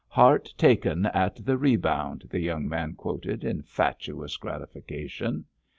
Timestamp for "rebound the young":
1.59-2.67